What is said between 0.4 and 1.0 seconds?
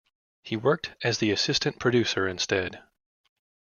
He worked